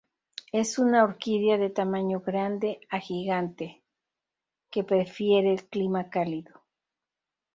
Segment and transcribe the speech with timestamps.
[0.51, 3.83] Es una orquídea de tamaño grande a gigante
[4.71, 6.63] que prefiere el clima cálido.